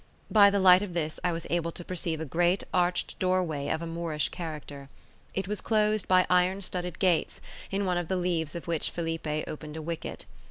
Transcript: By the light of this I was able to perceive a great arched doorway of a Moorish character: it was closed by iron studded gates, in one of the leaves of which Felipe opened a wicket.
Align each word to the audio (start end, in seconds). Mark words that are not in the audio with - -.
By 0.31 0.49
the 0.49 0.59
light 0.59 0.81
of 0.81 0.95
this 0.95 1.19
I 1.23 1.31
was 1.31 1.45
able 1.51 1.71
to 1.73 1.83
perceive 1.85 2.19
a 2.19 2.25
great 2.25 2.63
arched 2.73 3.19
doorway 3.19 3.67
of 3.69 3.83
a 3.83 3.85
Moorish 3.85 4.29
character: 4.29 4.89
it 5.35 5.47
was 5.47 5.61
closed 5.61 6.07
by 6.07 6.25
iron 6.27 6.63
studded 6.63 6.97
gates, 6.97 7.39
in 7.69 7.85
one 7.85 7.99
of 7.99 8.07
the 8.07 8.15
leaves 8.17 8.55
of 8.55 8.65
which 8.65 8.89
Felipe 8.89 9.27
opened 9.45 9.77
a 9.77 9.81
wicket. 9.83 10.25